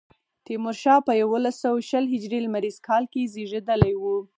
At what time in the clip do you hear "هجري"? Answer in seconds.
2.13-2.39